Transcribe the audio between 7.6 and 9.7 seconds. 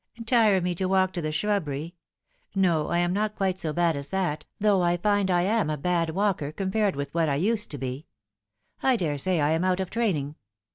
to be. I daresay I am